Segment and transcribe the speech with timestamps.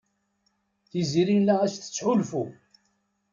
[0.89, 2.43] Tiziri la as-tettḥulfu.